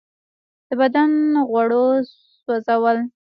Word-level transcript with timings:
د 0.67 0.69
بدن 0.79 1.11
غوړو 1.49 1.85
سوځول. 2.43 2.97